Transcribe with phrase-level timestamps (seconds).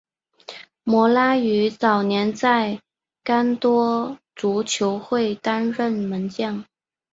[0.83, 2.81] 摩拉于早年在
[3.23, 6.65] 干多足球会担任门将。